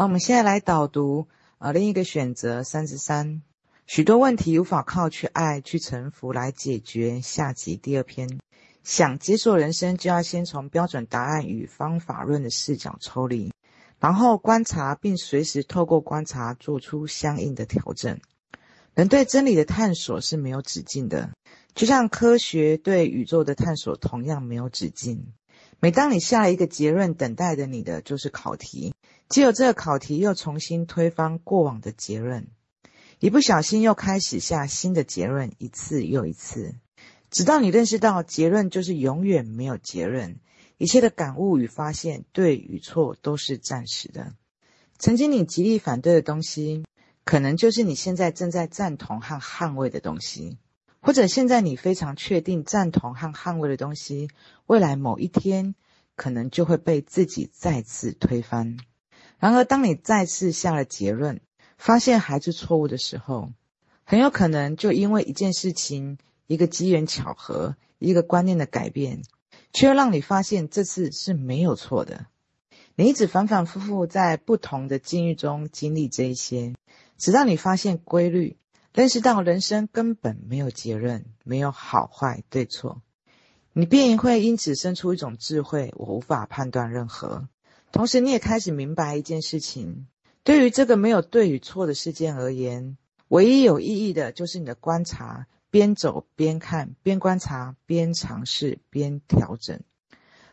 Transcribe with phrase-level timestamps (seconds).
[0.00, 1.28] 好，我们现在来导读
[1.58, 3.42] 呃另一个选择三十三，
[3.86, 7.20] 许多问题无法靠去爱去臣服来解决。
[7.20, 8.40] 下集第二篇，
[8.82, 13.52] 想解锁人生，就要先从标准答案与方法论的视角抽离，
[13.98, 18.18] 然后观察，并随时透过观察做出相应的调整。
[18.94, 21.28] 人对真理的探索是没有止境的，
[21.74, 25.34] 就像科学对宇宙的探索同样没有止境。
[25.82, 28.94] 每当你下一个结论，等待着你的就是考题。
[29.30, 32.48] 只有这个考题，又重新推翻过往的结论，
[33.18, 36.74] 一不小心又开始下新的结论，一次又一次，
[37.30, 40.40] 直到你认识到结论就是永远没有结论，
[40.76, 44.34] 一切的感悟与发现，对与错都是暂时的。
[44.98, 46.84] 曾经你极力反对的东西，
[47.24, 50.58] 可能就是你现在正在赞同和捍卫的东西。
[51.00, 54.28] 或者现在你非常确定赞同和捍卫的东西，
[54.66, 55.74] 未来某一天
[56.14, 58.76] 可能就会被自己再次推翻。
[59.38, 61.40] 然而，当你再次下了结论，
[61.78, 63.50] 发现还是错误的时候，
[64.04, 69.22] 很有可能就因为一件事情、一个机缘巧合、一个观念的改变，
[69.72, 72.26] 却又让你发现这次是没有错的。
[72.94, 76.74] 你一直反反复复在不同的境遇中经历这一些，
[77.16, 78.58] 直到你发现规律。
[78.92, 83.02] 认识到人生根本没有结论，没有好坏对错，
[83.72, 87.48] 你便会因此生出一种智慧：我无法判断任何。
[87.92, 90.08] 同时，你也开始明白一件事情：
[90.42, 92.96] 对于这个没有对与错的事件而言，
[93.28, 99.80] 唯一有意义的就是你的观察，边走边看，边观察边尝试边调整。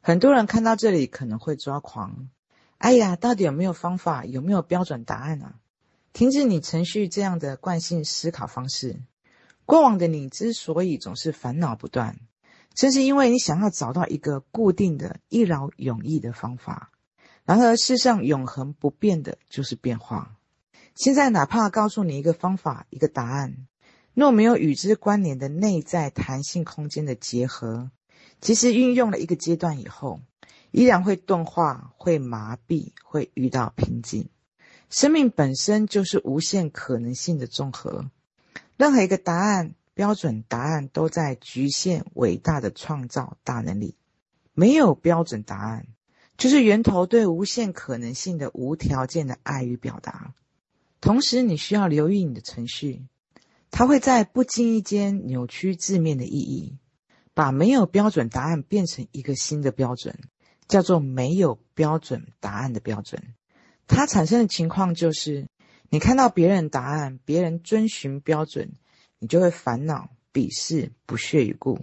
[0.00, 2.28] 很多人看到这里可能会抓狂：
[2.78, 4.24] 哎呀，到底有没有方法？
[4.24, 5.54] 有没有标准答案啊？
[6.14, 9.00] 停止你程序这样的惯性思考方式。
[9.66, 12.20] 过往的你之所以总是烦恼不断，
[12.72, 16.92] 正是因为你想要找到一个固定的、一劳永逸的方法。
[17.44, 20.36] 然而，世上永恒不变的就是变化。
[20.94, 23.66] 现在，哪怕告诉你一个方法、一个答案，
[24.14, 27.90] 若没有与之关联的内在弹性空间的结合，
[28.40, 30.20] 即使运用了一个阶段以后，
[30.70, 34.28] 依然会钝化、会麻痹、会遇到瓶颈。
[34.90, 38.10] 生命本身就是无限可能性的综合，
[38.76, 43.96] 任何一个答案、标准答案都在局限伟大的创造大能力。
[44.52, 45.86] 没有标准答案，
[46.36, 50.32] 就是源头对无限可能性的无条件的爱与表达。
[51.00, 53.06] 同时，你需要留意你的程序，
[53.72, 56.78] 它会在不经意间扭曲字面的意义，
[57.34, 60.16] 把没有标准答案变成一个新的标准，
[60.68, 63.34] 叫做没有标准答案的标准。
[63.86, 65.46] 它产生的情况就是，
[65.90, 68.72] 你看到别人答案，别人遵循标准，
[69.18, 71.78] 你就会烦恼、鄙视、不屑一顾。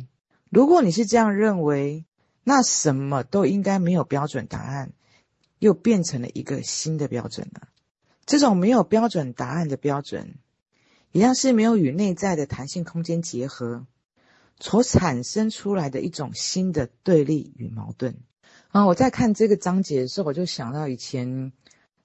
[0.49, 2.05] 如果你是这样认为，
[2.43, 4.93] 那什么都应该没有标准答案，
[5.59, 7.67] 又变成了一个新的标准了。
[8.25, 10.35] 这种没有标准答案的标准，
[11.11, 13.85] 一样是没有与内在的弹性空间结合，
[14.59, 18.17] 所产生出来的一种新的对立与矛盾。
[18.69, 21.53] 啊，我在看这个章节的时候，我就想到以前。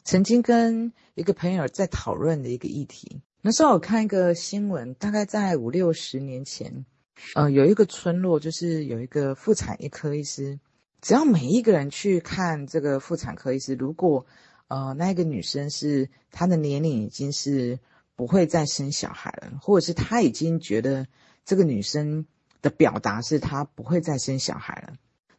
[0.07, 6.87] 曾经跟一个朋友在讨论的一个议题，那时候我看一个新闻，大概在五六十年前，
[7.35, 10.61] 呃，有一个村落，就是有一个妇产一科医师，
[11.01, 14.25] 只要每一个人去看这个妇产科医师，如果
[14.69, 17.81] 呃那个女生是她的年龄已经是
[18.15, 21.09] 不会再生小孩了，或者是她已经觉得
[21.45, 22.27] 这个女生
[22.63, 24.93] 的表达是她不会再生小孩了，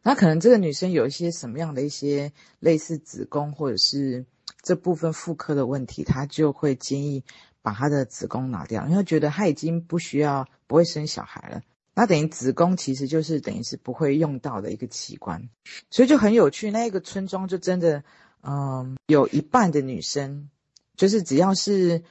[0.04, 4.26] 那可能这个女生有一些什么样的一些类似子宫或者是。
[4.62, 7.24] 这部分妇科的问题，他就会建议
[7.62, 11.62] 把她的子宫拿掉，因为觉得她已经不需要，不会生小孩了。
[11.94, 15.50] 那等于子宫其实就是等于是不会用到的一个器官，
[15.90, 16.70] 所以就很有趣。
[16.70, 18.04] 那个村庄就真的，
[18.44, 20.50] 嗯，有一半的女生，
[20.96, 22.04] 就是只要是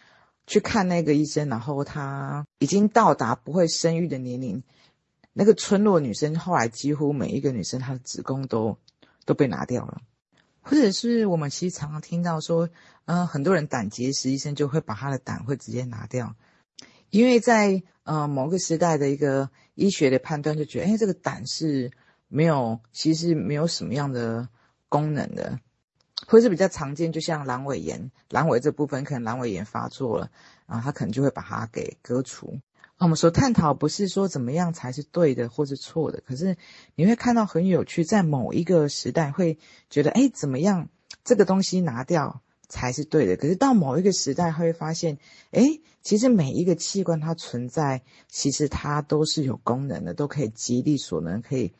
[0.46, 4.62] 去看那个医生，然后她已经到达不会生育的年龄，
[5.32, 8.76] 那个村落女生后来几乎每一个女生她的子宫都
[9.24, 10.00] 都被拿掉了。
[10.68, 12.68] 或者是我们其实常常听到说，
[13.04, 16.34] 呃，很多人胆结石，医生就会把他的胆会直接拿掉，
[17.10, 21.92] 因为在呃某个时代的一个医学的判断，就觉得，哎，这个胆是
[22.26, 24.48] 没有，其实没有什么样的
[24.88, 25.60] 功能的，
[26.26, 30.32] 或者是比较常见，就像阑尾炎，阑尾这部分可能阑尾炎发作了，
[30.66, 32.58] 啊，他可能就会把它给割除。
[32.98, 36.56] 我们所探讨不是说怎么样才是对的或是错的，可是
[36.94, 39.58] 你会看到很有趣，在某一个时代会
[39.90, 40.88] 觉得，哎，怎么样
[41.22, 43.36] 这个东西拿掉才是对的？
[43.36, 45.18] 可是到某一个时代会发现，
[45.50, 51.72] 哎，其实每一个器官它存在，其实它都是有功能的，都可以极力所能可以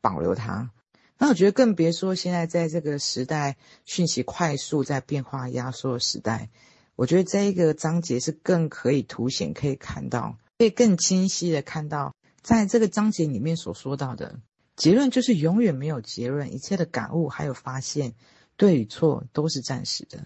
[0.00, 0.70] 保留它。
[1.18, 6.48] 那我觉得更别说现在在这个时代，讯息快速在变化压缩的时代，
[6.94, 14.40] 我觉得这一个章节是更可以凸显，可以看到，以更清晰的看到，在这个章节里面所说到的
[14.74, 18.14] 结论就是永远没有结论，一切的感悟还有发现，
[18.56, 20.24] 对与错都是暂时的。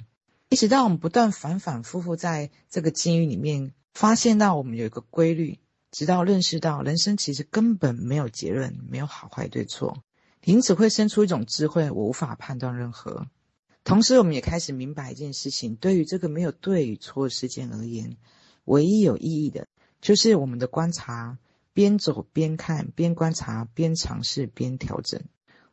[0.49, 5.59] 一直到我们不断反反复复在这个境遇里面，发现到我们有一个规律，
[5.91, 10.03] 直到认识到人生其实根本没有结论，没有好坏对错。
[10.45, 13.27] 因此会生出一种智慧，我无法判断任何。
[13.85, 18.17] 同时，我们也开始明白一件事情：对于这个没有对与错事件而言，
[18.65, 19.67] 唯一有意义的，
[20.01, 21.39] 就是我们的观察，
[21.73, 25.23] 边走边看，边观察边尝试边调整。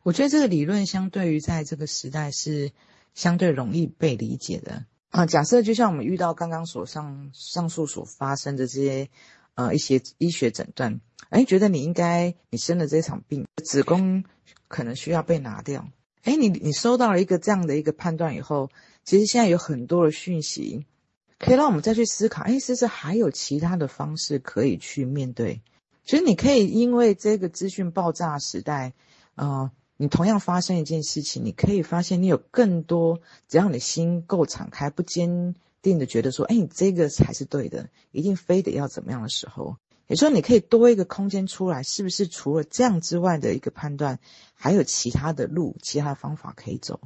[0.03, 2.71] 我觉得这个理论相对于在这个时代是
[3.13, 5.25] 相对容易被理解的啊。
[5.25, 9.09] 假设就像我们遇到刚刚所上上述所发生的这些
[9.56, 14.24] 呃一些医学诊断，哎，觉得你应该你生了这场病，子宫。
[14.69, 15.88] 可能需要被拿掉。
[16.24, 18.69] 哎，你你收到了一个这样的一个判断以后，
[19.06, 20.85] 其实现在有很多的讯息，
[21.39, 22.44] 可以让我们再去思考。
[22.44, 25.62] 哎，是不是还有其他的方式可以去面对？
[26.04, 28.94] 其实你可以因为这个资讯爆炸时代，
[29.36, 39.78] 呃，你同样发生一件事情，你可以发现你有更多，只要你心够敞开，不坚定的觉得说，哎，你这个才是对的，一定非得要怎么样的时候。
[40.07, 44.19] 也说，你可以多一个空间出来，是不是除了这样之外的一个判断，
[44.54, 47.01] 还有其他的路、其他的方法可以走？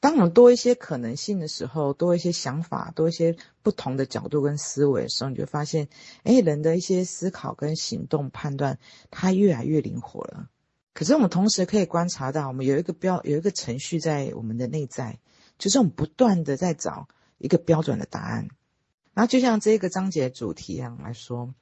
[0.00, 5.88] 当我们多一些可能性的时候，多一些想法，多一些不同的角度跟思维的时候，你就发现，
[6.22, 8.78] 哎，人的一些思考跟行动判断，
[9.10, 10.48] 它越来越灵活了。
[10.94, 15.18] 可是我们同时可以观察到，我们有一个标，有一个程序在我们的内在，
[15.58, 17.08] 就是我们不断的在找
[17.38, 18.48] 一个标准的答案。
[19.14, 21.54] 然后就像这个章节主题一样来说。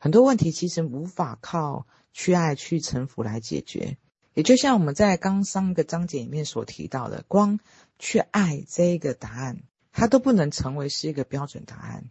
[0.00, 3.98] 很多问题其实无法靠去爱、去臣服来解决，
[4.38, 7.58] 也就像我们在刚上一个章节里面所提到的，光
[7.98, 12.04] 去爱这一个答案，它都不能成为是一个标准答案，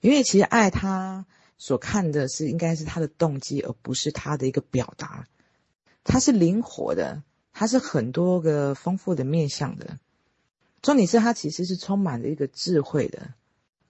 [0.00, 1.26] 因为其实爱它
[1.58, 5.28] 所看的是应该是它的动机，而不是它的一个表达，
[6.04, 7.22] 它是灵活的，
[7.52, 9.98] 它是很多个丰富的面向的，
[10.80, 13.34] 重点是它其实是充满了一个智慧的，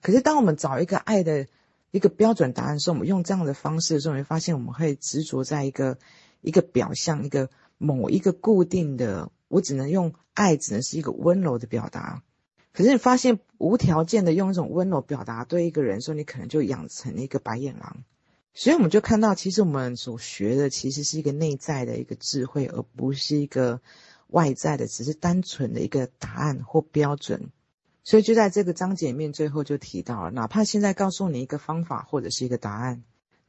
[0.01, 1.47] 可是当我们找一个爱的。
[1.91, 5.99] 一个标准答案的时候我们用这样的方式的时候，你会发现我们会执着在一个
[6.43, 7.49] 一个表象，一个
[7.79, 12.21] 某一个固定的，我只能用爱，只能是一个温柔的表达。
[12.71, 18.03] 可是你发现无条件的用一种温柔表达对一个人说，你可能就养成了一个白眼狼。
[18.53, 23.81] 所以我们就看到，其实我们所学的其实是一个内在的一个智慧，而不是一个
[24.27, 27.51] 外在的，只是单纯的一个答案或标准。
[28.03, 33.03] 所以就在这个章节里面，最后就提到了，哪怕现在告诉你一个方法或者是一个答案，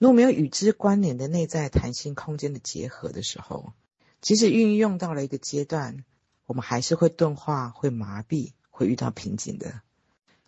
[0.04, 3.72] 如果没有与之关联的内在弹性空间的结合的时候，
[4.20, 6.04] 即使运用到了一个阶段，
[6.44, 9.80] 我们还是会钝化、会麻痹、会遇到瓶颈的。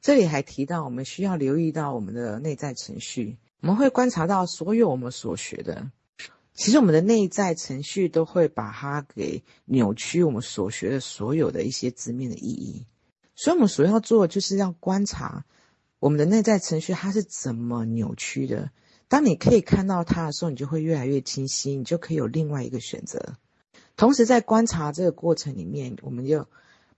[0.03, 5.91] 这里还提到，我们需要留意到我们的内在程序，我们会观察到所有我们所学的，
[6.53, 12.85] 其实我们的内在程序都会把它给扭曲，我们所学的所有的一些字面的意义。
[13.35, 15.47] 所以，我们所要做的就是要观察
[15.99, 18.71] 我们的内在程序，它是怎么扭曲的。
[19.09, 23.37] 当你可以看到它的时候，你就会越来越清晰，你就可以有另外一个选择。
[23.97, 26.47] 同时，在观察这个过程里面，我们就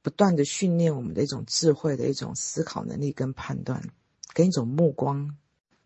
[0.03, 3.83] 不断的训练我们的一种智慧的一种思考能力跟判断，
[4.33, 5.37] 跟一种目光。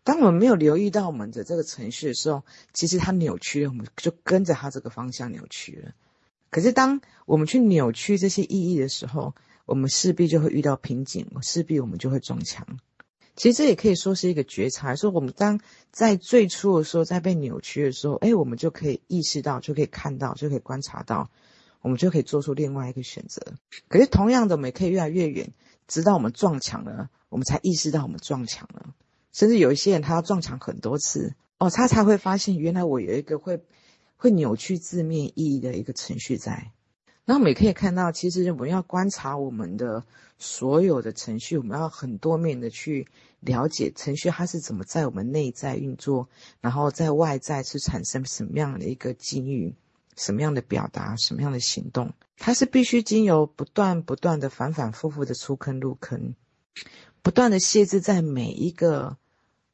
[0.05, 5.91] 当我们没有留意到我们的这个程序的时候，其实它扭曲了，我们就跟着它这个方向扭曲了。
[6.49, 12.65] 可是，当我们去扭曲这些意义的时候，我们势必就会遇到瓶颈，势必我们就会撞墙。
[13.35, 15.59] 其实这也可以说是一个觉察，说我们当
[15.91, 21.31] 在最初的时候，在被扭曲的时候，哎，我们就可以意识到，就可以看到，就可以观察到，
[21.81, 23.41] 我们就可以做出另外一个选择。
[23.87, 25.51] 可是同样的，我们也可以越来越远，
[25.87, 28.93] 直到我们撞墙了，我们才意识到我们撞墙了。
[29.31, 33.59] 甚至有一些人，他要撞墙很多次，哦，他才会发现，原来我有一个会
[34.15, 36.71] 会扭曲字面意义的一个程序在。
[37.25, 40.03] 那我们也可以看到，其实我们要观察我们的
[40.37, 43.07] 所有的程序，我们要很多面的去
[43.39, 46.27] 了解程序它是怎么在我们内在运作，
[46.59, 49.73] 然后在外在是产生什么样的一个境遇，
[50.17, 56.35] 什么样的表达，什么样的行动，它是必须经由不断不断的反反复复的出坑入坑，
[57.21, 59.15] 不断的限制在每一个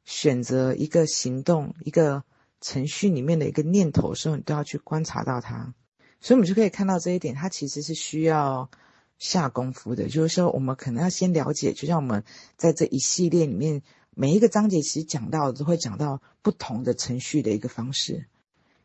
[0.04, 2.22] 选择一个行动一个
[2.60, 5.74] 程序里面的一个念头的时候，你都要去观察到它。
[6.20, 8.70] 所以，我们就可以看到这一点，它其实是需要
[9.18, 10.08] 下功夫的。
[10.08, 12.24] 就是说，我们可能要先了解，就像我们
[12.56, 13.82] 在这一系列里面，
[14.14, 18.26] 每一个章节其实讲到都会讲到不同的程序的一个方式。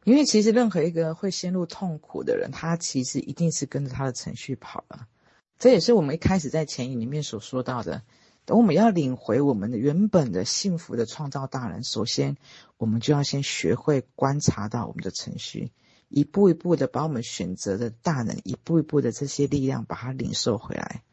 [0.05, 5.07] 因为其实任何一个会陷入痛苦的人，他其实一定是跟着他的程序跑了。
[5.57, 8.03] 这也是我们一开始在前言里面所说到的。
[8.45, 12.37] 等我们要领回我们的原本的幸福的创造大人，首先
[12.77, 15.71] 我们就要先学会观察到我们的程序，
[16.09, 21.03] 一步一步的把我们选择的大能，一步一步的这些力量把它领受回来。